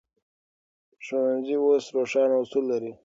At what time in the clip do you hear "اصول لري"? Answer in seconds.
2.41-2.91